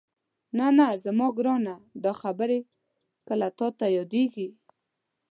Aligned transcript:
نه 0.57 0.67
نه 0.77 0.87
زما 1.03 1.27
ګرانه 1.37 1.75
دا 2.03 2.11
خبرې 2.21 2.59
کله 3.27 3.47
تاته 3.57 3.85
یادېږي؟ 3.97 4.47